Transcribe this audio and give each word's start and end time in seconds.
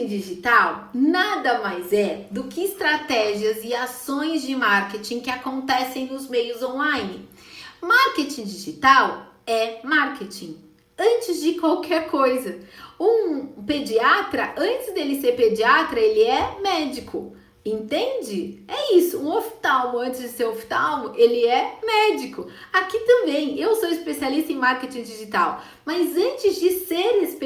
Marketing 0.00 0.06
digital 0.06 0.88
nada 0.94 1.58
mais 1.58 1.92
é 1.92 2.26
do 2.30 2.44
que 2.44 2.64
estratégias 2.64 3.62
e 3.62 3.74
ações 3.74 4.42
de 4.42 4.56
marketing 4.56 5.20
que 5.20 5.28
acontecem 5.28 6.06
nos 6.06 6.28
meios 6.28 6.62
online. 6.62 7.28
Marketing 7.82 8.44
digital 8.44 9.26
é 9.46 9.80
marketing 9.84 10.58
antes 10.98 11.42
de 11.42 11.54
qualquer 11.54 12.08
coisa. 12.08 12.60
Um 12.98 13.46
pediatra, 13.62 14.54
antes 14.56 14.92
dele 14.94 15.20
ser 15.20 15.32
pediatra, 15.32 16.00
ele 16.00 16.22
é 16.22 16.60
médico. 16.60 17.36
Entende? 17.62 18.64
É 18.66 18.94
isso. 18.96 19.18
Um 19.18 19.30
oftalmo, 19.36 19.98
antes 19.98 20.20
de 20.20 20.28
ser 20.28 20.46
oftalmo, 20.46 21.12
ele 21.14 21.46
é 21.46 21.78
médico. 21.84 22.46
Aqui 22.72 22.98
também, 23.00 23.58
eu 23.58 23.76
sou 23.76 23.90
especialista 23.90 24.50
em 24.50 24.56
marketing 24.56 25.02
digital, 25.02 25.62
mas 25.84 26.16
antes 26.16 26.58
de 26.58 26.70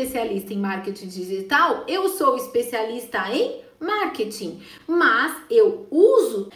especialista 0.05 0.53
em 0.53 0.59
marketing 0.59 1.09
digital, 1.09 1.85
eu 1.89 2.09
sou 2.09 2.37
especialista 2.37 3.19
em 3.33 3.61
marketing. 3.81 4.61
Mas 4.87 5.37
eu 5.51 5.87
uso 5.91 6.51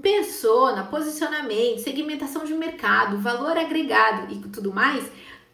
persona, 0.00 0.84
posicionamento, 0.84 1.80
segmentação 1.80 2.44
de 2.44 2.54
mercado, 2.54 3.18
valor 3.18 3.56
agregado 3.56 4.32
e 4.32 4.38
tudo 4.48 4.72
mais 4.72 5.04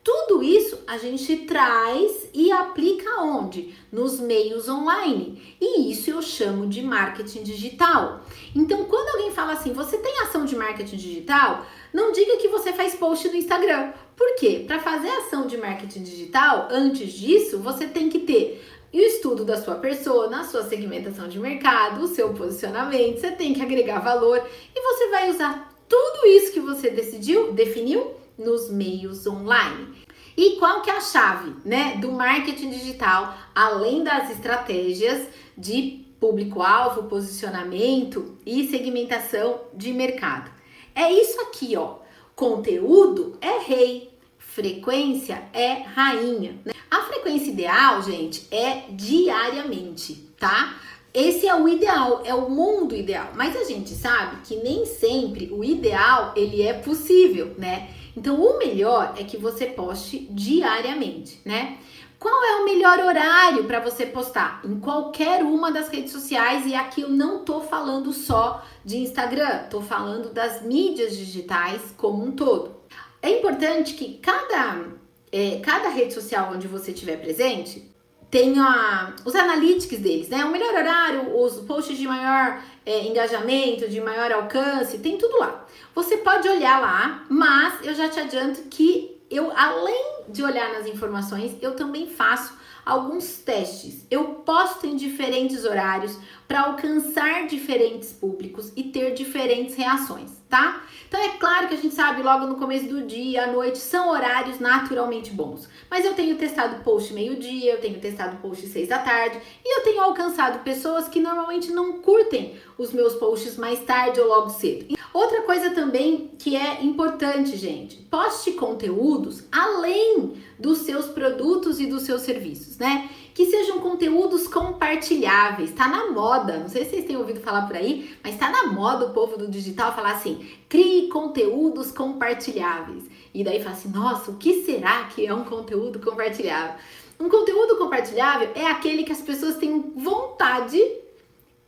tudo 0.03 0.43
isso 0.43 0.79
a 0.87 0.97
gente 0.97 1.37
traz 1.45 2.31
e 2.33 2.51
aplica 2.51 3.21
onde? 3.21 3.75
Nos 3.93 4.19
meios 4.19 4.69
online. 4.69 5.57
E 5.61 5.93
isso 5.93 6.11
eu 6.11 6.23
chamo 6.23 6.67
de 6.67 6.83
marketing 6.83 7.43
digital. 7.43 8.25
Então, 8.55 8.85
quando 8.87 9.11
alguém 9.11 9.31
fala 9.31 9.53
assim, 9.53 9.75
você 9.75 9.99
tem 9.99 10.21
ação 10.23 10.47
de 10.47 10.57
marketing 10.57 10.97
digital? 10.97 11.67
Não 11.93 12.13
diga 12.13 12.37
que 12.37 12.49
você 12.49 12.73
faz 12.73 12.95
post 12.95 13.29
no 13.29 13.37
Instagram. 13.37 13.93
Por 14.17 14.37
quê? 14.37 14.65
Para 14.67 14.81
fazer 14.81 15.09
ação 15.11 15.47
de 15.47 15.57
marketing 15.57 16.03
digital, 16.03 16.69
antes 16.71 17.13
disso, 17.13 17.59
você 17.59 17.87
tem 17.87 18.09
que 18.09 18.21
ter 18.21 18.63
o 18.93 18.99
estudo 18.99 19.45
da 19.45 19.57
sua 19.57 19.77
persona, 19.77 20.41
a 20.41 20.45
sua 20.45 20.65
segmentação 20.65 21.29
de 21.29 21.39
mercado, 21.39 22.03
o 22.03 22.09
seu 22.09 22.35
posicionamento, 22.35 23.21
você 23.21 23.31
tem 23.31 23.55
que 23.55 23.63
agregar 23.63 24.01
valor 24.01 24.45
e 24.75 24.81
você 24.81 25.09
vai 25.09 25.31
usar 25.31 25.73
tudo 25.89 26.27
isso 26.27 26.53
que 26.53 26.61
você 26.61 26.91
decidiu, 26.91 27.53
definiu 27.53 28.15
nos 28.37 28.71
meios 28.71 29.27
online. 29.27 29.89
E 30.37 30.57
qual 30.57 30.83
que 30.83 30.91
é 30.91 30.97
a 30.97 31.01
chave, 31.01 31.55
né, 31.65 31.97
do 32.01 32.13
marketing 32.13 32.71
digital, 32.71 33.37
além 33.55 34.03
das 34.03 34.31
estratégias 34.31 35.27
de 35.57 36.07
público-alvo, 36.19 37.05
posicionamento 37.05 38.39
e 38.47 38.69
segmentação 38.69 39.61
de 39.75 39.93
mercado? 39.93 40.60
É 40.95 41.13
isso 41.13 41.41
aqui, 41.43 41.77
ó. 41.77 41.97
Conteúdo 42.35 43.37
é 43.41 43.59
rei, 43.59 44.11
frequência 44.39 45.43
é 45.53 45.83
rainha. 45.83 46.59
Né? 46.65 46.73
A 46.91 47.03
frequência 47.03 47.51
ideal, 47.51 48.03
gente, 48.03 48.47
é 48.51 48.85
diariamente, 48.91 50.15
tá? 50.39 50.81
Esse 51.13 51.49
é 51.49 51.55
o 51.55 51.69
ideal, 51.69 52.23
é 52.25 52.35
o 52.35 52.49
mundo 52.49 52.95
ideal. 52.95 53.31
Mas 53.35 53.57
a 53.57 53.65
gente 53.65 53.91
sabe 53.91 54.43
que 54.45 54.57
nem 54.57 54.87
sempre 54.87 55.49
o 55.53 55.65
ideal 55.65 56.33
ele 56.37 56.63
é 56.63 56.73
possível, 56.73 57.55
né? 57.59 57.91
Então, 58.17 58.41
o 58.41 58.59
melhor 58.59 59.15
é 59.17 59.25
que 59.25 59.37
você 59.37 59.67
poste 59.67 60.27
diariamente, 60.31 61.41
né? 61.45 61.79
Qual 62.21 62.45
é 62.45 62.57
o 62.57 62.67
melhor 62.67 62.99
horário 62.99 63.65
para 63.65 63.81
você 63.81 64.05
postar? 64.05 64.61
Em 64.63 64.79
qualquer 64.79 65.43
uma 65.43 65.73
das 65.73 65.89
redes 65.89 66.13
sociais, 66.13 66.67
e 66.67 66.75
aqui 66.75 67.01
eu 67.01 67.09
não 67.09 67.47
tô 67.47 67.63
falando 67.63 68.13
só 68.13 68.63
de 68.85 68.99
Instagram, 68.99 69.65
tô 69.71 69.81
falando 69.81 70.31
das 70.31 70.61
mídias 70.61 71.17
digitais 71.17 71.81
como 71.97 72.23
um 72.23 72.33
todo. 72.33 72.77
É 73.23 73.31
importante 73.39 73.95
que 73.95 74.19
cada, 74.19 74.85
é, 75.33 75.61
cada 75.61 75.89
rede 75.89 76.13
social 76.13 76.53
onde 76.53 76.69
você 76.69 76.91
estiver 76.91 77.17
presente 77.17 77.91
tenha 78.31 79.15
os 79.25 79.35
analytics 79.35 79.99
deles, 79.99 80.29
né? 80.29 80.45
O 80.45 80.51
melhor 80.51 80.75
horário, 80.75 81.43
os 81.43 81.55
posts 81.61 81.97
de 81.97 82.07
maior 82.07 82.63
é, 82.85 83.07
engajamento, 83.07 83.89
de 83.89 83.99
maior 83.99 84.31
alcance, 84.31 84.99
tem 84.99 85.17
tudo 85.17 85.39
lá. 85.39 85.67
Você 85.95 86.19
pode 86.19 86.47
olhar 86.47 86.83
lá, 86.83 87.25
mas 87.31 87.83
eu 87.83 87.95
já 87.95 88.11
te 88.11 88.21
adianto 88.21 88.61
que 88.65 89.20
eu, 89.31 89.53
além 89.57 90.25
de 90.29 90.43
olhar 90.43 90.73
nas 90.73 90.87
informações, 90.87 91.57
eu 91.63 91.77
também 91.77 92.09
faço 92.09 92.53
alguns 92.85 93.39
testes. 93.39 94.05
Eu 94.11 94.25
posto 94.47 94.87
em 94.87 94.97
diferentes 94.97 95.65
horários 95.65 96.19
para 96.51 96.63
alcançar 96.63 97.47
diferentes 97.47 98.13
públicos 98.13 98.73
e 98.75 98.83
ter 98.83 99.15
diferentes 99.15 99.77
reações, 99.77 100.33
tá? 100.49 100.83
Então 101.07 101.23
é 101.23 101.29
claro 101.39 101.69
que 101.69 101.75
a 101.75 101.77
gente 101.77 101.95
sabe 101.95 102.25
logo 102.25 102.45
no 102.45 102.57
começo 102.57 102.87
do 102.87 103.03
dia, 103.03 103.45
à 103.45 103.47
noite, 103.53 103.79
são 103.79 104.11
horários 104.11 104.59
naturalmente 104.59 105.31
bons. 105.31 105.69
Mas 105.89 106.05
eu 106.05 106.13
tenho 106.15 106.37
testado 106.37 106.83
post 106.83 107.15
meio-dia, 107.15 107.75
eu 107.75 107.81
tenho 107.81 108.01
testado 108.01 108.39
post 108.39 108.67
seis 108.67 108.89
da 108.89 108.99
tarde 108.99 109.39
e 109.65 109.79
eu 109.79 109.85
tenho 109.85 110.03
alcançado 110.03 110.65
pessoas 110.65 111.07
que 111.07 111.21
normalmente 111.21 111.71
não 111.71 112.01
curtem 112.01 112.57
os 112.77 112.93
meus 112.93 113.15
posts 113.15 113.57
mais 113.57 113.79
tarde 113.85 114.21
ou 114.21 114.27
logo 114.27 114.51
cedo. 114.51 114.97
Outra 115.15 115.43
coisa 115.43 115.71
também 115.71 116.33
que 116.37 116.57
é 116.57 116.83
importante, 116.83 117.57
gente, 117.57 117.97
poste 118.11 118.53
conteúdos 118.53 119.45
além 119.53 120.35
dos 120.59 120.79
seus 120.79 121.07
produtos 121.07 121.79
e 121.79 121.87
dos 121.87 122.03
seus 122.03 122.23
serviços, 122.23 122.77
né? 122.77 123.09
Que 123.35 123.47
sejam 123.47 123.81
conteúdos 123.81 124.49
compartilháveis. 124.49 125.73
Tá 125.73 125.89
na 125.89 126.11
moda, 126.11 126.59
não 126.59 126.69
sei 126.69 126.85
se 126.85 126.91
vocês 126.91 127.05
têm 127.05 127.17
ouvido 127.17 127.41
falar 127.41 127.67
por 127.67 127.77
aí, 127.77 128.17
mas 128.23 128.37
tá 128.37 128.51
na 128.51 128.67
moda 128.67 129.07
o 129.07 129.13
povo 129.13 129.37
do 129.37 129.49
digital 129.49 129.95
falar 129.95 130.13
assim: 130.13 130.49
crie 130.69 131.09
conteúdos 131.09 131.91
compartilháveis. 131.93 133.05
E 133.33 133.45
daí 133.45 133.63
fala 133.63 133.77
assim: 133.77 133.91
nossa, 133.91 134.31
o 134.31 134.37
que 134.37 134.65
será 134.65 135.05
que 135.05 135.27
é 135.27 135.35
um 135.35 135.45
conteúdo 135.45 136.01
compartilhável? 136.01 136.75
Um 137.19 137.29
conteúdo 137.29 137.77
compartilhável 137.77 138.51
é 138.55 138.67
aquele 138.67 139.05
que 139.05 139.13
as 139.13 139.21
pessoas 139.21 139.57
têm 139.57 139.93
vontade 139.95 140.81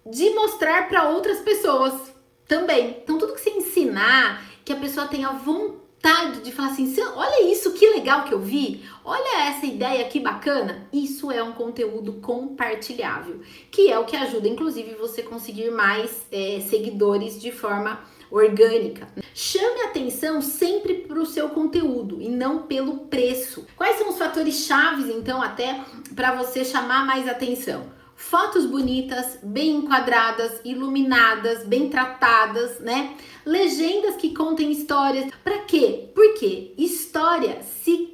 de 0.05 0.31
mostrar 0.31 0.89
para 0.89 1.11
outras 1.11 1.41
pessoas 1.41 2.13
também. 2.49 2.99
Então, 3.03 3.19
tudo 3.19 3.35
que 3.35 3.41
você 3.41 3.51
ensinar, 3.51 4.43
que 4.65 4.73
a 4.73 4.77
pessoa 4.77 5.07
tenha 5.07 5.31
vontade 5.31 5.82
vontade 6.03 6.41
de 6.41 6.51
falar 6.51 6.71
assim: 6.71 6.93
olha 7.15 7.51
isso, 7.51 7.73
que 7.73 7.89
legal 7.91 8.25
que 8.25 8.35
eu 8.35 8.41
vi, 8.41 8.83
olha 9.05 9.49
essa 9.49 9.65
ideia 9.65 10.05
que 10.09 10.19
bacana. 10.19 10.89
Isso 10.93 11.31
é 11.31 11.43
um 11.43 11.53
conteúdo 11.53 12.15
compartilhável, 12.15 13.41
que 13.71 13.91
é 13.91 13.99
o 13.99 14.05
que 14.05 14.17
ajuda, 14.17 14.49
inclusive, 14.49 14.97
você 14.97 15.23
conseguir 15.23 15.71
mais 15.71 16.27
é, 16.33 16.61
seguidores 16.69 17.41
de 17.41 17.53
forma 17.53 18.01
orgânica. 18.31 19.07
Chame 19.35 19.83
atenção 19.83 20.43
sempre 20.43 20.95
para 20.95 21.21
o 21.21 21.27
seu 21.27 21.51
conteúdo 21.51 22.21
e 22.21 22.29
não 22.29 22.63
pelo 22.63 23.07
preço. 23.07 23.67
Quais 23.77 23.97
são 23.97 24.09
os 24.09 24.19
fatores 24.19 24.67
chaves, 24.67 25.09
então, 25.09 25.41
até 25.41 25.81
para 26.17 26.35
você 26.35 26.65
chamar 26.65 27.07
mais 27.07 27.29
atenção? 27.29 28.02
Fotos 28.23 28.67
bonitas, 28.67 29.39
bem 29.43 29.79
enquadradas, 29.79 30.61
iluminadas, 30.65 31.65
bem 31.65 31.91
tratadas, 31.91 32.79
né? 32.79 33.17
Legendas 33.45 34.15
que 34.17 34.33
contem 34.33 34.71
histórias. 34.71 35.31
Para 35.43 35.59
quê? 35.65 36.09
Porque 36.15 36.73
história 36.79 37.61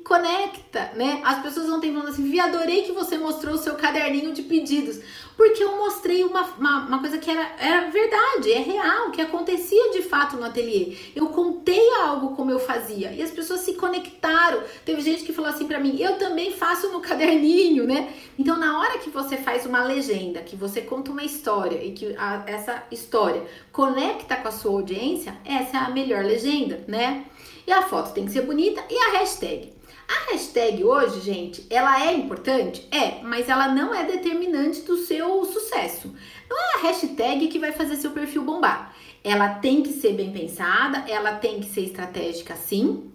conecta, 0.09 0.91
né? 0.97 1.21
As 1.23 1.43
pessoas 1.43 1.67
vão 1.67 1.79
ter 1.79 1.93
falando 1.93 2.09
assim: 2.09 2.29
Vi, 2.29 2.41
adorei 2.41 2.83
que 2.83 2.93
você 2.93 3.19
mostrou 3.19 3.55
o 3.55 3.59
seu 3.59 3.75
caderninho 3.75 4.33
de 4.33 4.43
pedidos 4.43 4.99
porque 5.39 5.63
eu 5.63 5.77
mostrei 5.77 6.25
uma, 6.25 6.43
uma, 6.59 6.87
uma, 6.87 6.99
coisa 6.99 7.17
que 7.17 7.31
era, 7.31 7.49
era 7.61 7.89
verdade, 7.93 8.53
é 8.53 8.59
real, 8.59 9.13
que 9.13 9.21
acontecia 9.21 9.93
de 9.93 10.03
fato 10.03 10.37
no 10.37 10.45
ateliê. 10.45 10.97
Eu 11.15 11.29
contei 11.29 11.95
algo 12.03 12.35
como 12.35 12.51
eu 12.51 12.59
fazia 12.59 13.13
e 13.13 13.23
as 13.23 13.31
pessoas 13.31 13.61
se 13.61 13.75
conectaram. 13.75 14.61
Teve 14.85 15.01
gente 15.01 15.23
que 15.23 15.33
falou 15.33 15.49
assim 15.49 15.69
para 15.69 15.79
mim: 15.79 15.97
eu 16.01 16.19
também 16.19 16.51
faço 16.51 16.89
no 16.89 17.01
caderninho, 17.01 17.87
né? 17.87 18.13
Então, 18.37 18.59
na 18.59 18.81
hora 18.81 18.99
que 18.99 19.11
você 19.11 19.37
faz 19.37 19.65
uma 19.65 19.85
legenda, 19.85 20.41
que 20.43 20.57
você 20.57 20.81
conta 20.81 21.13
uma 21.13 21.23
história 21.23 21.85
e 21.85 21.93
que 21.93 22.17
a, 22.19 22.43
essa 22.45 22.83
história 22.91 23.47
conecta 23.71 24.35
com 24.35 24.49
a 24.49 24.53
sua 24.53 24.73
audiência, 24.73 25.39
essa 25.45 25.77
é 25.77 25.81
a 25.81 25.91
melhor 25.91 26.25
legenda, 26.25 26.83
né? 26.89 27.25
E 27.65 27.71
a 27.71 27.83
foto 27.83 28.13
tem 28.13 28.25
que 28.25 28.33
ser 28.33 28.43
bonita 28.43 28.83
e 28.91 28.99
a 28.99 29.19
hashtag. 29.19 29.78
A 30.09 30.33
hashtag 30.33 30.83
hoje, 30.83 31.21
gente, 31.21 31.67
ela 31.69 32.03
é 32.03 32.15
importante? 32.15 32.89
É, 32.91 33.23
mas 33.23 33.47
ela 33.49 33.69
não 33.69 33.95
é 33.95 34.05
determinante 34.05 34.81
do 34.81 34.97
seu 34.97 35.45
sucesso. 35.45 36.15
Não 36.49 36.57
é 36.57 36.75
a 36.77 36.83
hashtag 36.89 37.49
que 37.49 37.59
vai 37.59 37.73
fazer 37.73 37.97
seu 37.97 38.13
perfil 38.13 38.43
bombar. 38.43 38.97
Ela 39.23 39.51
tem 39.57 39.83
que 39.83 39.93
ser 39.93 40.15
bem 40.15 40.33
pensada, 40.33 41.05
ela 41.07 41.33
tem 41.33 41.61
que 41.61 41.67
ser 41.67 41.83
estratégica 41.83 42.57
sim, 42.57 43.13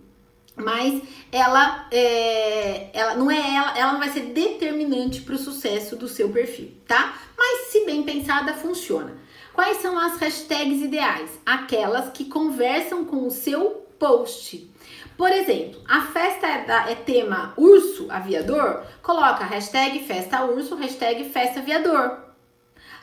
mas 0.56 1.02
ela, 1.32 1.88
é, 1.92 2.90
ela 2.94 3.16
não 3.16 3.32
é 3.32 3.56
ela, 3.56 3.78
ela 3.78 3.94
não 3.94 4.00
vai 4.00 4.10
ser 4.10 4.26
determinante 4.28 5.22
para 5.22 5.34
o 5.34 5.40
sucesso 5.40 5.96
do 5.96 6.08
seu 6.08 6.30
perfil, 6.30 6.72
tá? 6.88 7.18
Mas 7.36 7.70
se 7.70 7.86
bem 7.86 8.04
pensada, 8.04 8.54
funciona. 8.54 9.18
Quais 9.54 9.78
são 9.78 9.98
as 9.98 10.18
hashtags 10.20 10.82
ideais? 10.82 11.30
Aquelas 11.46 12.10
que 12.12 12.26
conversam 12.26 13.06
com 13.06 13.26
o 13.26 13.32
seu 13.32 13.83
post. 14.04 14.70
Por 15.16 15.32
exemplo, 15.32 15.80
a 15.88 16.02
festa 16.02 16.46
é, 16.46 16.66
da, 16.66 16.92
é 16.92 16.96
tema 16.96 17.54
urso 17.56 18.08
aviador, 18.10 18.84
coloca 19.02 19.46
hashtag 19.46 20.00
festa 20.00 20.44
urso, 20.44 20.76
hashtag 20.76 21.30
festa 21.30 21.62
aviador. 21.62 22.18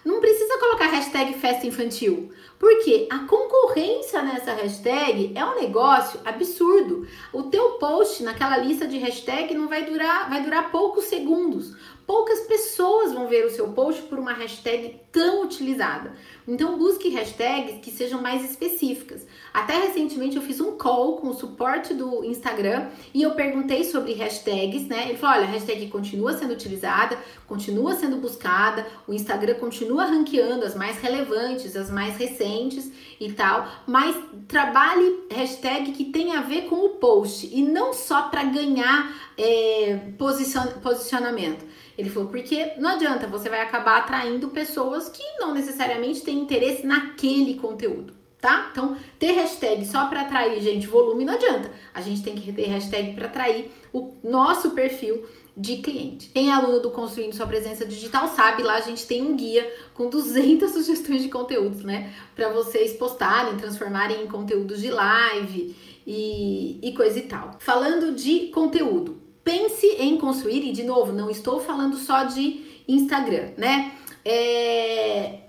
Não 0.04 0.20
precisa 0.20 0.58
colocar 0.58 0.88
hashtag 0.88 1.32
festa 1.38 1.66
infantil, 1.66 2.30
porque 2.58 3.08
a 3.10 3.20
concorrência 3.20 4.20
nessa 4.22 4.52
hashtag 4.52 5.32
é 5.34 5.42
um 5.42 5.58
negócio 5.58 6.20
absurdo. 6.22 7.08
O 7.32 7.44
teu 7.44 7.78
post 7.78 8.22
naquela 8.22 8.58
lista 8.58 8.86
de 8.86 8.98
hashtag 8.98 9.54
não 9.54 9.68
vai 9.68 9.86
durar, 9.86 10.28
vai 10.28 10.42
durar 10.42 10.70
poucos 10.70 11.04
segundos. 11.04 11.74
Poucas 12.10 12.40
pessoas 12.40 13.12
vão 13.12 13.28
ver 13.28 13.46
o 13.46 13.50
seu 13.50 13.68
post 13.68 14.02
por 14.02 14.18
uma 14.18 14.32
hashtag 14.32 15.00
tão 15.12 15.44
utilizada. 15.44 16.12
Então 16.46 16.76
busque 16.76 17.08
hashtags 17.08 17.78
que 17.80 17.92
sejam 17.92 18.20
mais 18.20 18.44
específicas. 18.50 19.24
Até 19.54 19.78
recentemente 19.78 20.34
eu 20.34 20.42
fiz 20.42 20.60
um 20.60 20.76
call 20.76 21.18
com 21.18 21.28
o 21.28 21.34
suporte 21.34 21.94
do 21.94 22.24
Instagram 22.24 22.88
e 23.14 23.22
eu 23.22 23.36
perguntei 23.36 23.84
sobre 23.84 24.12
hashtags, 24.14 24.88
né? 24.88 25.08
Ele 25.08 25.18
falou: 25.18 25.36
olha, 25.36 25.46
a 25.46 25.52
hashtag 25.52 25.86
continua 25.86 26.32
sendo 26.32 26.52
utilizada, 26.52 27.16
continua 27.46 27.94
sendo 27.94 28.16
buscada, 28.16 28.84
o 29.06 29.14
Instagram 29.14 29.54
continua 29.60 30.06
ranqueando 30.06 30.64
as 30.64 30.74
mais 30.74 30.98
relevantes, 30.98 31.76
as 31.76 31.92
mais 31.92 32.16
recentes 32.16 32.90
e 33.20 33.30
tal, 33.32 33.68
mas 33.86 34.16
trabalhe 34.48 35.26
hashtag 35.30 35.92
que 35.92 36.06
tenha 36.06 36.40
a 36.40 36.42
ver 36.42 36.62
com 36.62 36.84
o 36.84 36.88
post 36.88 37.48
e 37.52 37.62
não 37.62 37.92
só 37.92 38.22
para 38.22 38.42
ganhar 38.42 39.14
é, 39.38 39.96
posicionamento. 40.18 41.70
Ele 42.00 42.08
falou, 42.08 42.30
porque 42.30 42.72
não 42.78 42.90
adianta, 42.90 43.26
você 43.26 43.50
vai 43.50 43.60
acabar 43.60 43.98
atraindo 43.98 44.48
pessoas 44.48 45.10
que 45.10 45.22
não 45.38 45.52
necessariamente 45.52 46.22
têm 46.22 46.38
interesse 46.38 46.86
naquele 46.86 47.56
conteúdo, 47.56 48.14
tá? 48.40 48.70
Então, 48.72 48.96
ter 49.18 49.32
hashtag 49.32 49.84
só 49.84 50.06
para 50.06 50.22
atrair, 50.22 50.62
gente, 50.62 50.86
volume 50.86 51.26
não 51.26 51.34
adianta. 51.34 51.70
A 51.92 52.00
gente 52.00 52.22
tem 52.22 52.34
que 52.34 52.50
ter 52.54 52.68
hashtag 52.68 53.12
para 53.12 53.26
atrair 53.26 53.70
o 53.92 54.14
nosso 54.24 54.70
perfil 54.70 55.26
de 55.54 55.76
cliente. 55.76 56.30
Quem 56.32 56.48
é 56.48 56.52
aluno 56.52 56.80
do 56.80 56.90
Construindo 56.90 57.34
Sua 57.34 57.46
Presença 57.46 57.84
Digital 57.84 58.28
sabe, 58.28 58.62
lá 58.62 58.76
a 58.76 58.80
gente 58.80 59.06
tem 59.06 59.20
um 59.20 59.36
guia 59.36 59.70
com 59.92 60.08
200 60.08 60.70
sugestões 60.72 61.22
de 61.22 61.28
conteúdos, 61.28 61.84
né? 61.84 62.14
Para 62.34 62.48
vocês 62.48 62.94
postarem, 62.94 63.58
transformarem 63.58 64.22
em 64.22 64.26
conteúdos 64.26 64.80
de 64.80 64.90
live 64.90 65.76
e, 66.06 66.78
e 66.82 66.94
coisa 66.94 67.18
e 67.18 67.22
tal. 67.22 67.56
Falando 67.58 68.14
de 68.14 68.46
conteúdo, 68.46 69.20
pense 69.44 69.86
em 69.98 70.16
construir, 70.16 70.64
e 70.66 70.72
de 70.72 70.82
novo, 70.82 71.12
não 71.12 71.30
estou 71.30 71.60
falando 71.60 71.96
só 71.96 72.24
de 72.24 72.82
Instagram, 72.86 73.50
né? 73.56 73.92
É, 74.24 75.40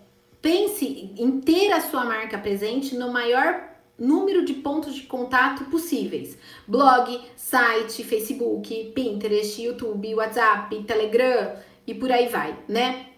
pense 0.41 1.13
em 1.17 1.41
ter 1.41 1.71
a 1.71 1.81
sua 1.81 2.05
marca 2.05 2.37
presente 2.37 2.95
no 2.95 3.11
maior 3.11 3.69
número 3.97 4.43
de 4.43 4.53
pontos 4.55 4.95
de 4.95 5.03
contato 5.03 5.65
possíveis: 5.65 6.37
blog, 6.67 7.21
site, 7.35 8.03
Facebook, 8.03 8.91
Pinterest, 8.95 9.61
YouTube, 9.61 10.15
WhatsApp, 10.15 10.83
Telegram 10.83 11.55
e 11.85 11.93
por 11.93 12.11
aí 12.11 12.27
vai, 12.27 12.57
né? 12.67 13.10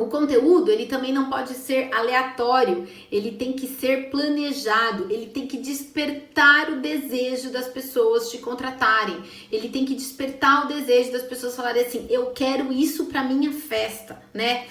O 0.00 0.06
conteúdo, 0.06 0.70
ele 0.70 0.86
também 0.86 1.12
não 1.12 1.28
pode 1.28 1.52
ser 1.52 1.92
aleatório, 1.92 2.88
ele 3.12 3.32
tem 3.32 3.52
que 3.52 3.66
ser 3.66 4.08
planejado, 4.08 5.06
ele 5.10 5.26
tem 5.26 5.46
que 5.46 5.58
despertar 5.58 6.70
o 6.70 6.80
desejo 6.80 7.50
das 7.50 7.68
pessoas 7.68 8.30
te 8.30 8.38
contratarem, 8.38 9.22
ele 9.52 9.68
tem 9.68 9.84
que 9.84 9.94
despertar 9.94 10.64
o 10.64 10.68
desejo 10.68 11.12
das 11.12 11.22
pessoas 11.22 11.54
falarem 11.54 11.82
assim: 11.82 12.06
eu 12.08 12.28
quero 12.28 12.72
isso 12.72 13.04
para 13.06 13.22
minha 13.22 13.52
festa, 13.52 14.22
né? 14.32 14.66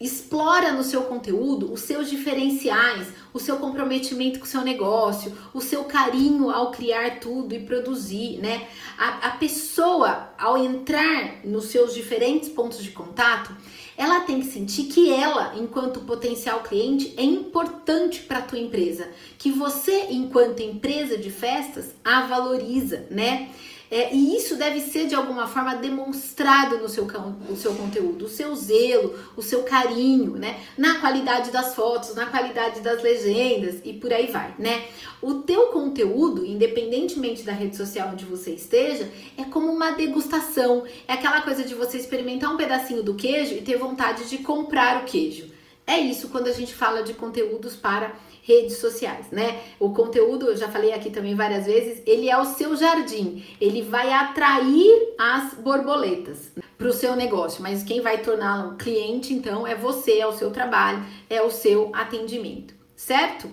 Explora 0.00 0.72
no 0.72 0.82
seu 0.82 1.02
conteúdo 1.02 1.72
os 1.72 1.82
seus 1.82 2.10
diferenciais, 2.10 3.06
o 3.32 3.38
seu 3.38 3.58
comprometimento 3.58 4.40
com 4.40 4.44
o 4.44 4.48
seu 4.48 4.62
negócio, 4.62 5.32
o 5.54 5.60
seu 5.60 5.84
carinho 5.84 6.50
ao 6.50 6.72
criar 6.72 7.20
tudo 7.20 7.54
e 7.54 7.60
produzir, 7.60 8.38
né? 8.38 8.66
A, 8.98 9.28
a 9.28 9.30
pessoa, 9.36 10.30
ao 10.36 10.58
entrar 10.58 11.46
nos 11.46 11.66
seus 11.66 11.94
diferentes 11.94 12.48
pontos 12.48 12.82
de 12.82 12.90
contato, 12.90 13.54
ela 14.02 14.18
tem 14.18 14.40
que 14.40 14.46
sentir 14.46 14.84
que 14.86 15.12
ela, 15.12 15.54
enquanto 15.56 16.00
potencial 16.00 16.60
cliente, 16.60 17.14
é 17.16 17.22
importante 17.22 18.20
para 18.22 18.38
a 18.38 18.42
tua 18.42 18.58
empresa, 18.58 19.08
que 19.38 19.52
você, 19.52 20.08
enquanto 20.10 20.58
empresa 20.58 21.16
de 21.16 21.30
festas, 21.30 21.94
a 22.04 22.22
valoriza, 22.26 23.06
né? 23.08 23.50
É, 23.92 24.08
e 24.10 24.34
isso 24.34 24.56
deve 24.56 24.80
ser 24.80 25.06
de 25.06 25.14
alguma 25.14 25.46
forma 25.46 25.74
demonstrado 25.74 26.78
no 26.78 26.88
seu, 26.88 27.06
no 27.06 27.54
seu 27.54 27.74
conteúdo, 27.74 28.24
o 28.24 28.28
seu 28.28 28.56
zelo, 28.56 29.14
o 29.36 29.42
seu 29.42 29.64
carinho, 29.64 30.32
né? 30.32 30.60
Na 30.78 30.98
qualidade 30.98 31.50
das 31.50 31.74
fotos, 31.74 32.14
na 32.14 32.24
qualidade 32.24 32.80
das 32.80 33.02
legendas 33.02 33.82
e 33.84 33.92
por 33.92 34.10
aí 34.10 34.28
vai, 34.28 34.54
né? 34.58 34.86
O 35.20 35.34
teu 35.34 35.66
conteúdo, 35.66 36.42
independentemente 36.42 37.42
da 37.42 37.52
rede 37.52 37.76
social 37.76 38.08
onde 38.12 38.24
você 38.24 38.52
esteja, 38.52 39.12
é 39.36 39.44
como 39.44 39.70
uma 39.70 39.90
degustação. 39.90 40.84
É 41.06 41.12
aquela 41.12 41.42
coisa 41.42 41.62
de 41.62 41.74
você 41.74 41.98
experimentar 41.98 42.50
um 42.50 42.56
pedacinho 42.56 43.02
do 43.02 43.12
queijo 43.12 43.52
e 43.52 43.60
ter 43.60 43.76
vontade 43.76 44.26
de 44.26 44.38
comprar 44.38 45.02
o 45.02 45.04
queijo. 45.04 45.51
É 45.86 45.98
isso 45.98 46.28
quando 46.28 46.46
a 46.46 46.52
gente 46.52 46.74
fala 46.74 47.02
de 47.02 47.14
conteúdos 47.14 47.74
para 47.74 48.12
redes 48.42 48.78
sociais, 48.78 49.30
né? 49.30 49.60
O 49.78 49.90
conteúdo, 49.90 50.46
eu 50.46 50.56
já 50.56 50.68
falei 50.68 50.92
aqui 50.92 51.10
também 51.10 51.34
várias 51.34 51.66
vezes, 51.66 52.02
ele 52.06 52.28
é 52.28 52.36
o 52.36 52.44
seu 52.44 52.76
jardim, 52.76 53.44
ele 53.60 53.82
vai 53.82 54.12
atrair 54.12 55.14
as 55.18 55.54
borboletas 55.54 56.52
para 56.76 56.88
o 56.88 56.92
seu 56.92 57.14
negócio, 57.14 57.62
mas 57.62 57.84
quem 57.84 58.00
vai 58.00 58.18
torná-lo 58.18 58.76
cliente, 58.76 59.32
então, 59.32 59.66
é 59.66 59.74
você, 59.74 60.18
é 60.18 60.26
o 60.26 60.32
seu 60.32 60.50
trabalho, 60.50 61.04
é 61.30 61.40
o 61.40 61.50
seu 61.50 61.90
atendimento, 61.94 62.74
certo? 62.96 63.48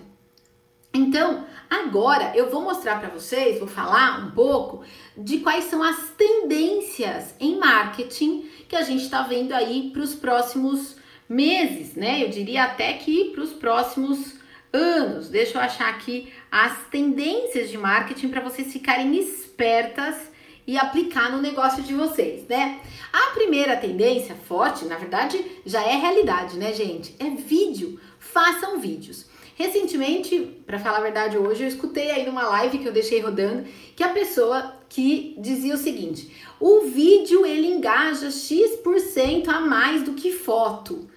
Então, 0.92 1.46
agora 1.70 2.36
eu 2.36 2.50
vou 2.50 2.62
mostrar 2.62 3.00
para 3.00 3.10
vocês, 3.10 3.60
vou 3.60 3.68
falar 3.68 4.26
um 4.26 4.32
pouco 4.32 4.82
de 5.16 5.40
quais 5.40 5.66
são 5.66 5.84
as 5.84 6.10
tendências 6.18 7.36
em 7.40 7.60
marketing 7.60 8.50
que 8.68 8.76
a 8.76 8.82
gente 8.82 9.04
está 9.04 9.22
vendo 9.22 9.54
aí 9.54 9.92
para 9.92 10.02
os 10.02 10.16
próximos 10.16 10.96
meses, 11.30 11.94
né? 11.94 12.24
Eu 12.24 12.30
diria 12.30 12.64
até 12.64 12.94
que 12.94 13.26
para 13.26 13.44
os 13.44 13.54
próximos 13.54 14.34
anos. 14.74 15.30
Deixa 15.30 15.58
eu 15.58 15.62
achar 15.62 15.90
aqui 15.90 16.34
as 16.52 16.88
tendências 16.90 17.70
de 17.70 17.78
marketing 17.78 18.30
para 18.30 18.42
vocês 18.42 18.74
ficarem 18.74 19.16
espertas 19.16 20.30
e 20.66 20.78
aplicar 20.78 21.32
no 21.32 21.42
negócio 21.42 21.82
de 21.82 21.94
vocês, 21.94 22.48
né? 22.48 22.80
A 23.12 23.32
primeira 23.34 23.76
tendência 23.76 24.36
forte, 24.36 24.86
na 24.86 24.98
verdade, 24.98 25.44
já 25.66 25.82
é 25.84 25.96
realidade, 25.96 26.58
né, 26.58 26.74
gente? 26.74 27.16
É 27.20 27.30
vídeo. 27.30 28.00
Façam 28.20 28.80
vídeos. 28.80 29.28
Recentemente, 29.56 30.40
para 30.66 30.80
falar 30.80 31.00
a 31.00 31.02
verdade, 31.02 31.38
hoje 31.38 31.64
eu 31.64 31.68
escutei 31.68 32.12
aí 32.12 32.26
numa 32.26 32.48
live 32.48 32.78
que 32.78 32.88
eu 32.88 32.94
deixei 32.94 33.20
rodando 33.20 33.68
que 33.96 34.04
a 34.04 34.10
pessoa 34.10 34.80
que 34.88 35.36
dizia 35.38 35.74
o 35.74 35.78
seguinte: 35.78 36.34
o 36.60 36.82
vídeo 36.82 37.46
ele 37.46 37.68
engaja 37.68 38.32
X% 38.32 39.50
a 39.50 39.60
mais 39.60 40.04
do 40.04 40.14
que 40.14 40.32
foto. 40.32 41.10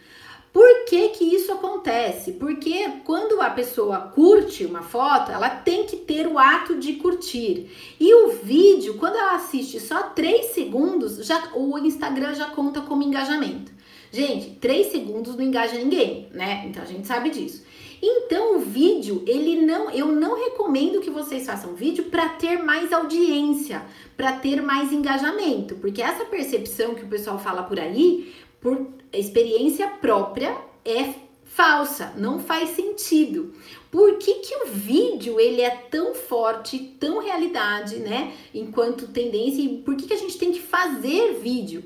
Por 0.53 0.85
que, 0.85 1.09
que 1.11 1.25
isso 1.25 1.51
acontece? 1.51 2.33
Porque 2.33 2.87
quando 3.05 3.41
a 3.41 3.49
pessoa 3.49 3.99
curte 4.01 4.67
uma 4.67 4.83
foto, 4.83 5.33
ela 5.33 5.49
tem 5.49 5.87
que 5.87 5.97
ter 5.97 6.27
o 6.27 6.39
ato 6.39 6.77
de 6.77 6.95
curtir. 6.95 7.71
E 7.99 8.15
o 8.15 8.33
vídeo, 8.33 8.99
quando 8.99 9.17
ela 9.17 9.37
assiste 9.37 9.81
só 9.81 10.03
3 10.03 10.47
segundos, 10.47 11.25
já, 11.27 11.53
o 11.55 11.79
Instagram 11.79 12.35
já 12.35 12.51
conta 12.51 12.83
como 12.83 13.03
engajamento. 13.03 13.73
Gente, 14.11 14.51
3 14.61 14.89
segundos 14.89 15.37
não 15.37 15.43
engaja 15.43 15.75
ninguém, 15.79 16.29
né? 16.33 16.67
Então 16.67 16.83
a 16.83 16.87
gente 16.87 17.07
sabe 17.07 17.31
disso. 17.31 17.65
Então 18.03 18.57
o 18.57 18.59
vídeo, 18.59 19.23
ele 19.27 19.65
não, 19.65 19.89
eu 19.91 20.09
não 20.09 20.37
recomendo 20.37 21.01
que 21.01 21.09
vocês 21.09 21.47
façam 21.47 21.75
vídeo 21.75 22.05
para 22.07 22.29
ter 22.29 22.63
mais 22.63 22.93
audiência, 22.93 23.81
para 24.17 24.33
ter 24.33 24.61
mais 24.61 24.93
engajamento, 24.93 25.77
porque 25.77 26.03
essa 26.03 26.25
percepção 26.25 26.95
que 26.95 27.05
o 27.05 27.09
pessoal 27.09 27.39
fala 27.39 27.63
por 27.63 27.79
aí 27.79 28.35
por 28.61 28.89
experiência 29.19 29.89
própria 29.89 30.57
é 30.85 31.15
falsa, 31.45 32.15
não 32.17 32.41
faz 32.41 32.71
sentido. 32.71 33.55
Por 33.91 34.17
que, 34.17 34.37
que 34.37 34.57
o 34.57 34.67
vídeo 34.67 35.39
ele 35.39 35.61
é 35.61 35.71
tão 35.71 36.15
forte, 36.15 36.79
tão 36.99 37.19
realidade, 37.19 37.97
né? 37.97 38.35
Enquanto 38.55 39.09
tendência, 39.09 39.61
e 39.61 39.79
por 39.79 39.97
que, 39.97 40.07
que 40.07 40.15
a 40.15 40.19
gente 40.19 40.39
tem 40.39 40.51
que 40.51 40.61
fazer 40.61 41.35
vídeo? 41.35 41.85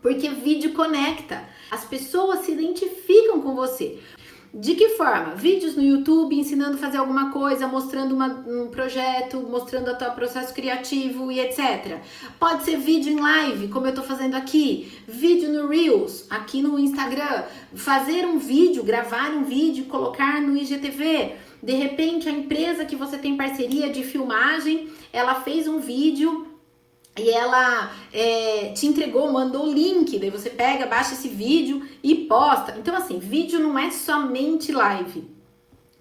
Porque 0.00 0.28
vídeo 0.30 0.72
conecta, 0.72 1.46
as 1.70 1.84
pessoas 1.84 2.40
se 2.40 2.52
identificam 2.52 3.42
com 3.42 3.54
você. 3.54 3.98
De 4.52 4.74
que 4.74 4.90
forma? 4.90 5.34
Vídeos 5.34 5.76
no 5.76 5.82
YouTube 5.82 6.34
ensinando 6.34 6.76
a 6.76 6.80
fazer 6.80 6.96
alguma 6.96 7.30
coisa, 7.30 7.68
mostrando 7.68 8.14
uma, 8.14 8.28
um 8.46 8.68
projeto, 8.68 9.38
mostrando 9.40 9.90
o 9.90 9.94
teu 9.94 10.10
processo 10.12 10.54
criativo 10.54 11.30
e 11.30 11.38
etc. 11.38 11.98
Pode 12.40 12.64
ser 12.64 12.78
vídeo 12.78 13.12
em 13.12 13.20
live, 13.20 13.68
como 13.68 13.86
eu 13.86 13.94
tô 13.94 14.02
fazendo 14.02 14.34
aqui, 14.34 14.90
vídeo 15.06 15.52
no 15.52 15.68
Reels, 15.68 16.26
aqui 16.30 16.62
no 16.62 16.78
Instagram, 16.78 17.44
fazer 17.74 18.24
um 18.24 18.38
vídeo, 18.38 18.82
gravar 18.82 19.30
um 19.32 19.44
vídeo, 19.44 19.84
colocar 19.84 20.40
no 20.40 20.56
IGTV. 20.56 21.36
De 21.62 21.72
repente, 21.74 22.28
a 22.28 22.32
empresa 22.32 22.86
que 22.86 22.96
você 22.96 23.18
tem 23.18 23.36
parceria 23.36 23.90
de 23.90 24.02
filmagem, 24.02 24.88
ela 25.12 25.34
fez 25.36 25.68
um 25.68 25.78
vídeo 25.78 26.47
e 27.18 27.30
ela 27.30 27.92
é, 28.12 28.72
te 28.72 28.86
entregou, 28.86 29.30
mandou 29.32 29.66
o 29.66 29.72
link, 29.72 30.18
daí 30.18 30.30
você 30.30 30.50
pega, 30.50 30.86
baixa 30.86 31.14
esse 31.14 31.28
vídeo 31.28 31.86
e 32.02 32.14
posta. 32.14 32.76
Então, 32.78 32.94
assim, 32.94 33.18
vídeo 33.18 33.58
não 33.58 33.78
é 33.78 33.90
somente 33.90 34.72
live. 34.72 35.38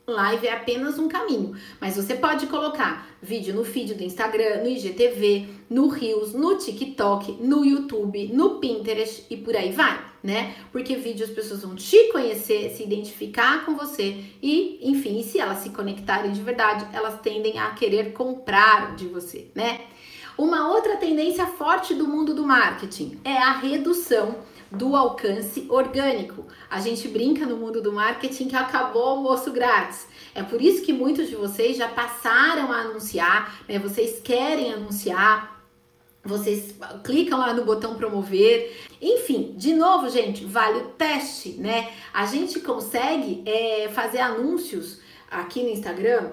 Live 0.09 0.47
é 0.47 0.53
apenas 0.53 0.97
um 0.97 1.09
caminho, 1.09 1.53
mas 1.81 1.97
você 1.97 2.15
pode 2.15 2.47
colocar 2.47 3.09
vídeo 3.21 3.53
no 3.53 3.65
feed 3.65 3.93
do 3.93 4.03
Instagram, 4.03 4.63
no 4.63 4.69
IGTV, 4.69 5.49
no 5.69 5.89
Reels, 5.89 6.31
no 6.31 6.57
TikTok, 6.57 7.33
no 7.41 7.65
YouTube, 7.65 8.29
no 8.29 8.51
Pinterest 8.51 9.25
e 9.29 9.35
por 9.35 9.53
aí 9.53 9.73
vai, 9.73 9.99
né? 10.23 10.55
Porque 10.71 10.95
vídeo 10.95 11.25
as 11.25 11.31
pessoas 11.31 11.61
vão 11.61 11.75
te 11.75 12.09
conhecer, 12.13 12.69
se 12.69 12.83
identificar 12.83 13.65
com 13.65 13.75
você 13.75 14.23
e, 14.41 14.79
enfim, 14.81 15.21
se 15.23 15.41
elas 15.41 15.57
se 15.57 15.71
conectarem 15.71 16.31
de 16.31 16.41
verdade, 16.41 16.87
elas 16.93 17.19
tendem 17.19 17.59
a 17.59 17.71
querer 17.71 18.13
comprar 18.13 18.95
de 18.95 19.07
você, 19.07 19.47
né? 19.53 19.81
Uma 20.37 20.69
outra 20.69 20.97
tendência 20.97 21.47
forte 21.47 21.95
do 21.95 22.07
mundo 22.07 22.31
do 22.31 22.45
marketing 22.45 23.19
é 23.23 23.35
a 23.35 23.53
redução 23.53 24.35
do 24.69 24.95
alcance 24.95 25.65
orgânico. 25.67 26.45
A 26.69 26.79
gente 26.79 27.07
brinca 27.07 27.43
no 27.43 27.57
mundo 27.57 27.81
do 27.81 27.91
marketing 27.91 28.47
que 28.47 28.55
acabou 28.55 29.01
o 29.01 29.09
almoço 29.09 29.51
grátis. 29.51 30.05
É 30.35 30.43
por 30.43 30.61
isso 30.61 30.83
que 30.83 30.93
muitos 30.93 31.27
de 31.27 31.35
vocês 31.35 31.75
já 31.75 31.87
passaram 31.87 32.71
a 32.71 32.81
anunciar, 32.81 33.61
né? 33.67 33.79
Vocês 33.79 34.19
querem 34.23 34.71
anunciar, 34.71 35.59
vocês 36.23 36.75
clicam 37.03 37.39
lá 37.39 37.51
no 37.51 37.65
botão 37.65 37.95
promover. 37.95 38.79
Enfim, 39.01 39.55
de 39.57 39.73
novo, 39.73 40.07
gente, 40.07 40.45
vale 40.45 40.77
o 40.77 40.87
teste, 40.89 41.53
né? 41.53 41.91
A 42.13 42.27
gente 42.27 42.59
consegue 42.59 43.41
é, 43.43 43.89
fazer 43.89 44.19
anúncios 44.19 44.99
aqui 45.31 45.63
no 45.63 45.69
Instagram 45.69 46.29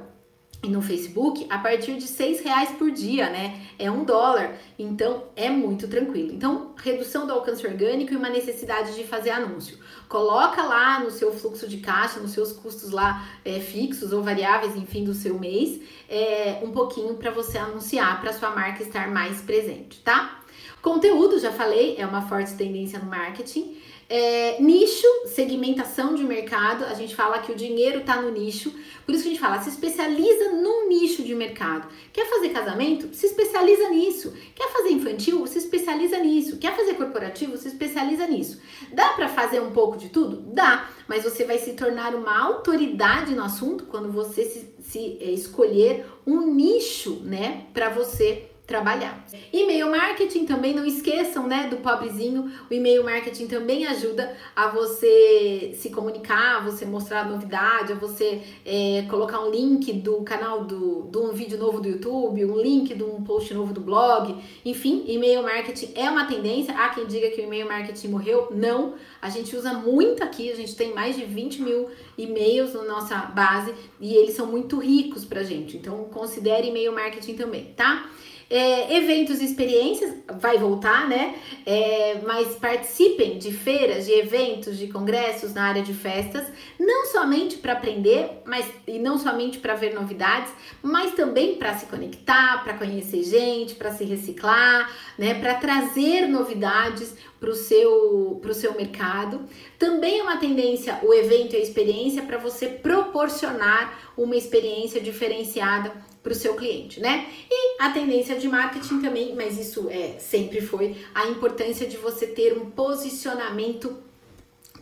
no 0.69 0.83
Facebook 0.83 1.47
a 1.49 1.59
partir 1.59 1.97
de 1.97 2.07
seis 2.07 2.41
reais 2.41 2.71
por 2.71 2.91
dia, 2.91 3.31
né? 3.31 3.61
É 3.79 3.91
um 3.91 4.05
dólar, 4.05 4.57
então 4.79 5.25
é 5.37 5.51
muito 5.51 5.89
tranquilo. 5.89 6.33
Então, 6.33 6.73
redução 6.77 7.27
do 7.27 7.33
alcance 7.33 7.67
orgânico 7.67 8.13
e 8.13 8.17
uma 8.17 8.29
necessidade 8.29 8.95
de 8.95 9.05
fazer 9.05 9.31
anúncio. 9.31 9.79
Coloca 10.09 10.63
lá 10.63 11.01
no 11.01 11.11
seu 11.11 11.33
fluxo 11.33 11.69
de 11.69 11.79
caixa, 11.79 12.21
nos 12.21 12.33
seus 12.33 12.53
custos 12.53 12.91
lá 12.91 13.27
é, 13.45 13.61
fixos 13.61 14.13
ou 14.13 14.23
variáveis, 14.23 14.77
enfim, 14.77 15.05
do 15.05 15.15
seu 15.15 15.39
mês, 15.39 15.81
é, 16.09 16.61
um 16.63 16.71
pouquinho 16.71 17.15
para 17.15 17.31
você 17.31 17.59
anunciar, 17.59 18.21
para 18.21 18.33
sua 18.33 18.51
marca 18.51 18.83
estar 18.83 19.09
mais 19.11 19.41
presente, 19.41 20.01
tá? 20.03 20.41
Conteúdo, 20.81 21.39
já 21.39 21.51
falei, 21.51 21.97
é 21.99 22.07
uma 22.07 22.29
forte 22.29 22.55
tendência 22.55 22.99
no 22.99 23.07
marketing. 23.07 23.77
É, 24.09 24.61
nicho, 24.61 25.07
segmentação 25.27 26.15
de 26.15 26.25
mercado, 26.25 26.85
a 26.85 26.95
gente 26.95 27.15
fala 27.15 27.39
que 27.39 27.53
o 27.53 27.55
dinheiro 27.55 28.01
está 28.01 28.21
no 28.21 28.31
nicho, 28.31 28.73
por 29.05 29.15
isso 29.15 29.25
que 29.25 29.31
a 29.31 29.33
gente 29.33 29.41
fala, 29.41 29.61
se 29.61 29.71
especializa 29.71 30.53
num 30.53 30.89
nicho 30.89 31.23
de 31.23 31.35
mercado. 31.35 31.89
Quer 32.13 32.27
fazer 32.29 32.51
casamento? 32.51 33.15
Se 33.15 33.27
especializa 33.27 33.89
nisso. 33.91 34.33
Quer 34.55 34.73
fazer 34.73 34.91
infantil? 34.91 35.47
Se 35.47 35.59
especializa 35.59 36.19
nisso. 36.19 36.57
Quer 36.59 36.75
fazer 36.75 36.95
corporativo? 36.95 37.57
Se 37.57 37.69
especializa 37.69 38.27
nisso. 38.27 38.61
Dá 38.93 39.11
para 39.11 39.29
fazer 39.29 39.61
um 39.61 39.73
pouco 39.73 39.97
de 39.97 40.09
tudo? 40.09 40.37
Dá, 40.53 40.89
mas 41.07 41.25
você 41.25 41.45
vai 41.45 41.59
se 41.59 41.73
tornar 41.73 42.15
uma 42.15 42.39
autoridade 42.39 43.35
no 43.35 43.45
assunto 43.45 43.85
quando 43.85 44.11
você 44.11 44.45
se, 44.45 44.75
se 44.81 45.19
é, 45.21 45.31
escolher 45.31 46.07
um 46.27 46.47
nicho, 46.55 47.21
né, 47.25 47.67
para 47.75 47.91
você 47.91 48.51
trabalhar. 48.67 49.23
E-mail 49.53 49.91
marketing 49.91 50.47
também 50.47 50.75
não 50.75 50.87
esqueçam, 50.87 51.47
né, 51.47 51.69
do 51.69 51.77
pobrezinho. 51.77 52.51
O 52.71 52.73
e-mail 52.73 53.05
marketing 53.05 53.47
também 53.47 53.87
ajuda 53.87 54.35
a 54.57 54.69
você 54.69 55.73
se 55.75 55.91
comunicar, 55.91 56.57
a 56.57 56.61
você 56.61 56.87
mostrar 56.87 57.21
a 57.21 57.25
novidade, 57.25 57.93
a 57.93 57.97
você 57.97 58.41
é, 58.65 59.05
colocar 59.09 59.41
um 59.41 59.51
link 59.51 59.93
do 59.93 60.23
canal 60.23 60.65
do, 60.65 61.09
de 61.11 61.19
um 61.19 61.33
vídeo 61.33 61.59
novo 61.59 61.79
do 61.79 61.89
YouTube, 61.89 62.45
um 62.47 62.59
link 62.59 62.95
de 62.95 63.03
um 63.03 63.23
post 63.23 63.53
novo 63.53 63.75
do 63.75 63.83
blog. 63.83 64.35
Enfim, 64.65 65.05
e-mail 65.07 65.43
marketing 65.43 65.93
é 65.95 66.09
uma 66.09 66.25
tendência. 66.25 66.75
Há 66.75 66.89
quem 66.89 67.07
diga 67.07 67.31
que 67.31 67.43
o 67.43 67.45
e-mail 67.45 67.69
marketing 67.69 68.09
morreu. 68.09 68.49
Não, 68.51 68.95
a 69.21 69.29
gente 69.29 69.55
usa 69.55 69.75
muito 69.75 70.23
aqui. 70.25 70.51
A 70.51 70.57
gente 70.57 70.75
tem 70.75 70.95
mais 70.95 71.17
de 71.17 71.25
20 71.27 71.61
mil 71.61 71.91
e-mails 72.17 72.73
na 72.73 72.85
nossa 72.85 73.17
base 73.17 73.75
e 74.01 74.15
eles 74.15 74.35
são 74.35 74.47
muito 74.47 74.79
ricos 74.79 75.23
pra 75.25 75.43
gente. 75.43 75.77
Então, 75.77 76.05
considere 76.05 76.69
e-mail 76.69 76.95
marketing 76.95 77.35
também, 77.35 77.75
tá? 77.77 78.09
É, 78.51 78.97
eventos 78.97 79.41
e 79.41 79.45
experiências, 79.45 80.15
vai 80.39 80.59
voltar, 80.59 81.09
né? 81.09 81.35
É, 81.65 82.21
mas 82.27 82.55
participem 82.57 83.39
de 83.39 83.53
feiras, 83.53 84.07
de 84.07 84.13
eventos, 84.13 84.79
de 84.79 84.89
congressos 84.89 85.55
na 85.55 85.65
área 85.65 85.83
de 85.83 85.95
festas, 85.95 86.47
não 86.79 87.07
somente 87.07 87.57
para 87.57 87.73
aprender, 87.73 88.43
mas 88.45 88.67
e 88.87 88.99
não 88.99 89.19
somente 89.19 89.59
para 89.59 89.75
ver 89.75 89.95
novidades, 89.95 90.53
mas 90.83 91.15
também 91.15 91.57
para 91.57 91.75
se 91.75 91.87
conectar, 91.87 92.63
para 92.63 92.75
conhecer 92.75 93.23
gente, 93.23 93.75
para 93.75 93.93
se 93.93 94.05
reciclar, 94.05 94.93
né? 95.19 95.35
Para 95.35 95.55
trazer 95.55 96.29
novidades 96.29 97.15
para 97.41 97.51
o 97.51 97.55
seu, 97.55 98.39
pro 98.41 98.55
seu 98.55 98.75
mercado. 98.75 99.43
Também 99.79 100.21
é 100.21 100.23
uma 100.23 100.39
tendência 100.39 100.99
o 101.03 101.13
evento 101.13 101.55
e 101.55 101.57
a 101.57 101.63
experiência 101.63 102.23
para 102.23 102.39
você 102.39 102.69
proporcionar 102.69 104.13
uma 104.17 104.37
experiência 104.37 105.01
diferenciada 105.01 105.93
para 106.25 106.33
o 106.33 106.35
seu 106.35 106.55
cliente, 106.55 107.01
né? 107.01 107.29
E 107.51 107.77
a 107.83 107.91
tendência 107.91 108.37
de 108.37 108.49
marketing 108.49 109.03
também, 109.03 109.37
mas 109.37 109.59
isso 109.59 109.89
é 109.91 110.19
sempre 110.19 110.63
foi 110.63 110.97
a 111.15 111.29
importância 111.29 111.87
de 111.87 111.99
você 111.99 112.27
ter 112.27 112.57
um 112.57 112.71
posicionamento 112.71 113.95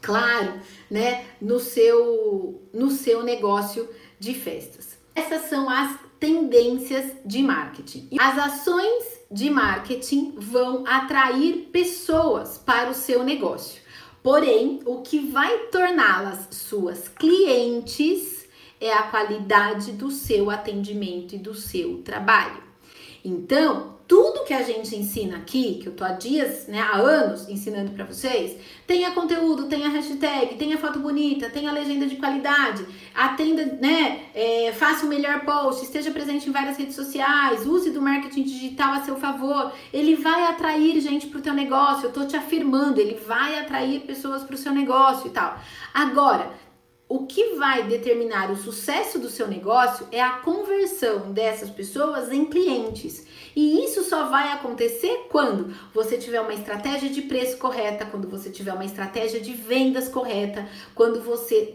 claro, 0.00 0.60
né, 0.88 1.26
no 1.40 1.58
seu 1.58 2.62
no 2.72 2.90
seu 2.90 3.24
negócio 3.24 3.88
de 4.20 4.34
festas. 4.34 4.96
Essas 5.14 5.42
são 5.50 5.68
as 5.68 5.98
tendências 6.20 7.12
de 7.26 7.42
marketing. 7.42 8.08
As 8.18 8.38
ações 8.38 9.20
de 9.28 9.50
marketing 9.50 10.34
vão 10.36 10.84
atrair 10.86 11.68
pessoas 11.72 12.56
para 12.56 12.90
o 12.90 12.94
seu 12.94 13.24
negócio. 13.24 13.82
Porém, 14.22 14.80
o 14.86 15.02
que 15.02 15.18
vai 15.18 15.66
torná-las 15.72 16.46
suas 16.52 17.08
clientes 17.08 18.41
é 18.82 18.92
a 18.92 19.04
qualidade 19.04 19.92
do 19.92 20.10
seu 20.10 20.50
atendimento 20.50 21.36
e 21.36 21.38
do 21.38 21.54
seu 21.54 21.98
trabalho. 21.98 22.60
Então, 23.24 23.92
tudo 24.08 24.44
que 24.44 24.52
a 24.52 24.62
gente 24.62 24.94
ensina 24.96 25.36
aqui, 25.36 25.78
que 25.80 25.86
eu 25.86 25.94
tô 25.94 26.04
há 26.04 26.10
dias, 26.10 26.66
né, 26.66 26.80
há 26.80 26.96
anos 26.96 27.48
ensinando 27.48 27.92
para 27.92 28.04
vocês, 28.04 28.58
tenha 28.86 29.12
conteúdo, 29.12 29.68
tenha 29.68 29.88
hashtag, 29.88 30.56
tenha 30.56 30.76
foto 30.76 30.98
bonita, 30.98 31.48
tenha 31.48 31.70
legenda 31.70 32.06
de 32.06 32.16
qualidade, 32.16 32.84
atenda, 33.14 33.64
né, 33.80 34.22
é, 34.34 34.72
faça 34.72 35.06
o 35.06 35.08
melhor 35.08 35.44
post, 35.44 35.84
esteja 35.84 36.10
presente 36.10 36.48
em 36.48 36.52
várias 36.52 36.76
redes 36.76 36.96
sociais, 36.96 37.64
use 37.64 37.90
do 37.90 38.02
marketing 38.02 38.42
digital 38.42 38.94
a 38.94 39.00
seu 39.02 39.16
favor, 39.16 39.72
ele 39.92 40.16
vai 40.16 40.44
atrair 40.46 41.00
gente 41.00 41.28
para 41.28 41.38
o 41.38 41.42
teu 41.42 41.54
negócio, 41.54 42.06
eu 42.06 42.12
tô 42.12 42.26
te 42.26 42.36
afirmando, 42.36 43.00
ele 43.00 43.14
vai 43.14 43.60
atrair 43.60 44.00
pessoas 44.00 44.42
para 44.42 44.56
o 44.56 44.58
seu 44.58 44.72
negócio 44.72 45.28
e 45.28 45.30
tal. 45.30 45.58
Agora, 45.94 46.50
o 47.14 47.26
que 47.26 47.56
vai 47.56 47.82
determinar 47.82 48.50
o 48.50 48.56
sucesso 48.56 49.18
do 49.18 49.28
seu 49.28 49.46
negócio 49.46 50.08
é 50.10 50.22
a 50.22 50.38
conversão 50.38 51.30
dessas 51.30 51.68
pessoas 51.68 52.32
em 52.32 52.46
clientes. 52.46 53.26
E 53.54 53.84
isso 53.84 54.02
só 54.02 54.30
vai 54.30 54.50
acontecer 54.50 55.26
quando 55.28 55.74
você 55.92 56.16
tiver 56.16 56.40
uma 56.40 56.54
estratégia 56.54 57.10
de 57.10 57.20
preço 57.20 57.58
correta, 57.58 58.06
quando 58.06 58.26
você 58.26 58.48
tiver 58.48 58.72
uma 58.72 58.86
estratégia 58.86 59.42
de 59.42 59.52
vendas 59.52 60.08
correta, 60.08 60.66
quando 60.94 61.20
você 61.20 61.74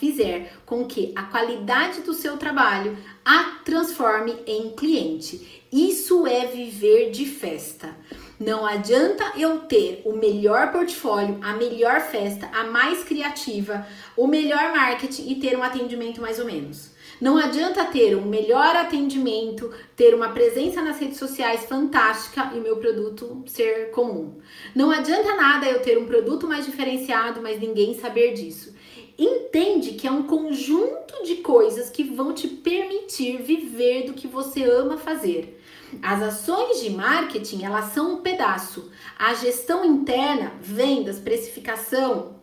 fizer 0.00 0.52
com 0.66 0.84
que 0.86 1.12
a 1.14 1.22
qualidade 1.22 2.00
do 2.00 2.12
seu 2.12 2.36
trabalho 2.36 2.98
a 3.24 3.60
transforme 3.64 4.34
em 4.44 4.70
cliente. 4.70 5.62
Isso 5.70 6.26
é 6.26 6.46
viver 6.46 7.12
de 7.12 7.26
festa. 7.26 7.94
Não 8.38 8.66
adianta 8.66 9.32
eu 9.38 9.60
ter 9.60 10.02
o 10.04 10.12
melhor 10.12 10.72
portfólio, 10.72 11.38
a 11.40 11.52
melhor 11.52 12.00
festa, 12.00 12.48
a 12.52 12.64
mais 12.64 13.04
criativa, 13.04 13.86
o 14.16 14.26
melhor 14.26 14.72
marketing 14.72 15.30
e 15.30 15.36
ter 15.36 15.56
um 15.56 15.62
atendimento 15.62 16.20
mais 16.20 16.40
ou 16.40 16.44
menos. 16.44 16.92
Não 17.20 17.38
adianta 17.38 17.84
ter 17.84 18.16
um 18.16 18.26
melhor 18.26 18.74
atendimento, 18.74 19.72
ter 19.94 20.14
uma 20.14 20.30
presença 20.30 20.82
nas 20.82 20.98
redes 20.98 21.16
sociais 21.16 21.64
fantástica 21.64 22.50
e 22.54 22.58
meu 22.58 22.76
produto 22.76 23.44
ser 23.46 23.92
comum. 23.92 24.40
Não 24.74 24.90
adianta 24.90 25.36
nada 25.36 25.66
eu 25.66 25.80
ter 25.80 25.96
um 25.96 26.06
produto 26.06 26.48
mais 26.48 26.66
diferenciado, 26.66 27.40
mas 27.40 27.60
ninguém 27.60 27.94
saber 27.94 28.32
disso. 28.32 28.74
Entende 29.16 29.92
que 29.92 30.08
é 30.08 30.10
um 30.10 30.24
conjunto 30.24 31.22
de 31.24 31.36
coisas 31.36 31.88
que 31.88 32.02
vão 32.02 32.34
te 32.34 32.48
permitir 32.48 33.40
viver 33.40 34.06
do 34.06 34.12
que 34.12 34.26
você 34.26 34.64
ama 34.64 34.98
fazer. 34.98 35.60
As 36.02 36.22
ações 36.22 36.80
de 36.80 36.90
marketing, 36.90 37.64
elas 37.64 37.92
são 37.92 38.14
um 38.14 38.16
pedaço. 38.22 38.90
A 39.18 39.34
gestão 39.34 39.84
interna, 39.84 40.52
vendas, 40.60 41.18
precificação, 41.18 42.36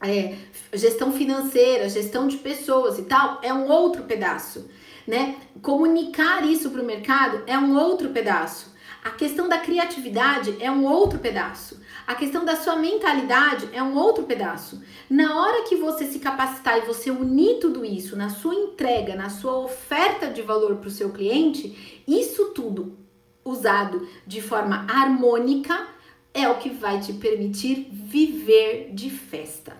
é, 0.00 0.36
gestão 0.72 1.12
financeira, 1.12 1.88
gestão 1.88 2.28
de 2.28 2.36
pessoas 2.36 2.98
e 2.98 3.02
tal, 3.02 3.40
é 3.42 3.52
um 3.52 3.68
outro 3.68 4.04
pedaço, 4.04 4.70
né? 5.06 5.36
Comunicar 5.60 6.46
isso 6.46 6.70
para 6.70 6.82
o 6.82 6.86
mercado 6.86 7.42
é 7.46 7.58
um 7.58 7.76
outro 7.76 8.10
pedaço. 8.10 8.76
A 9.08 9.12
questão 9.12 9.48
da 9.48 9.56
criatividade 9.56 10.54
é 10.60 10.70
um 10.70 10.84
outro 10.84 11.18
pedaço. 11.18 11.80
A 12.06 12.14
questão 12.14 12.44
da 12.44 12.54
sua 12.54 12.76
mentalidade 12.76 13.66
é 13.72 13.82
um 13.82 13.96
outro 13.96 14.24
pedaço. 14.24 14.82
Na 15.08 15.40
hora 15.40 15.64
que 15.66 15.76
você 15.76 16.04
se 16.04 16.18
capacitar 16.18 16.76
e 16.76 16.82
você 16.82 17.10
unir 17.10 17.58
tudo 17.58 17.86
isso 17.86 18.14
na 18.16 18.28
sua 18.28 18.54
entrega, 18.54 19.16
na 19.16 19.30
sua 19.30 19.60
oferta 19.60 20.26
de 20.26 20.42
valor 20.42 20.76
para 20.76 20.88
o 20.88 20.90
seu 20.90 21.08
cliente, 21.10 22.02
isso 22.06 22.50
tudo 22.50 22.98
usado 23.42 24.06
de 24.26 24.42
forma 24.42 24.84
harmônica 24.86 25.88
é 26.34 26.46
o 26.46 26.58
que 26.58 26.68
vai 26.68 27.00
te 27.00 27.14
permitir 27.14 27.88
viver 27.90 28.90
de 28.92 29.08
festa. 29.08 29.74